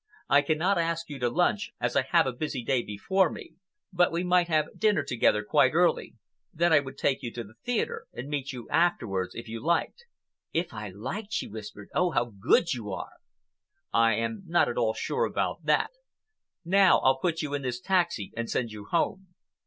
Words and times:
"I 0.27 0.41
cannot 0.41 0.79
ask 0.79 1.11
you 1.11 1.19
to 1.19 1.29
lunch, 1.29 1.73
as 1.79 1.95
I 1.95 2.01
have 2.01 2.25
a 2.25 2.31
busy 2.33 2.63
day 2.63 2.81
before 2.81 3.29
me, 3.29 3.51
but 3.93 4.11
we 4.11 4.23
might 4.23 4.47
have 4.47 4.79
dinner 4.79 5.03
together 5.03 5.43
quite 5.43 5.73
early. 5.75 6.15
Then 6.51 6.73
I 6.73 6.79
would 6.79 6.97
take 6.97 7.21
you 7.21 7.31
to 7.33 7.43
the 7.43 7.53
theatre 7.63 8.07
and 8.11 8.27
meet 8.27 8.51
you 8.51 8.67
afterwards, 8.71 9.35
if 9.35 9.47
you 9.47 9.63
liked." 9.63 10.05
"If 10.53 10.73
I 10.73 10.89
liked!" 10.89 11.33
she 11.33 11.45
whispered. 11.45 11.89
"Oh, 11.93 12.09
how 12.09 12.33
good 12.41 12.73
you 12.73 12.91
are." 12.91 13.13
"I 13.93 14.15
am 14.15 14.41
not 14.47 14.67
at 14.67 14.75
all 14.79 14.95
sure 14.95 15.25
about 15.25 15.65
that. 15.65 15.91
Now 16.65 16.97
I'll 17.01 17.19
put 17.19 17.43
you 17.43 17.53
in 17.53 17.61
this 17.61 17.79
taxi 17.79 18.33
and 18.35 18.49
send 18.49 18.71
you 18.71 18.85
home." 18.85 19.27